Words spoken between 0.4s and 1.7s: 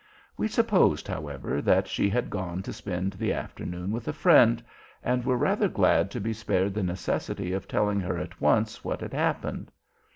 supposed, however,